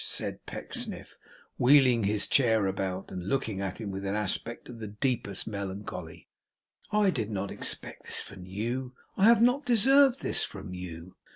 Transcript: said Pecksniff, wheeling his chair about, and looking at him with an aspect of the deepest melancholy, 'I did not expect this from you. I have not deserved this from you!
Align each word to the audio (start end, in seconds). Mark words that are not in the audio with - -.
said 0.03 0.43
Pecksniff, 0.47 1.15
wheeling 1.59 2.05
his 2.05 2.27
chair 2.27 2.65
about, 2.65 3.11
and 3.11 3.29
looking 3.29 3.61
at 3.61 3.79
him 3.79 3.91
with 3.91 4.03
an 4.03 4.15
aspect 4.15 4.67
of 4.67 4.79
the 4.79 4.87
deepest 4.87 5.47
melancholy, 5.47 6.27
'I 6.89 7.11
did 7.11 7.29
not 7.29 7.51
expect 7.51 8.05
this 8.05 8.19
from 8.19 8.47
you. 8.47 8.95
I 9.15 9.25
have 9.25 9.43
not 9.43 9.63
deserved 9.63 10.23
this 10.23 10.43
from 10.43 10.73
you! 10.73 11.17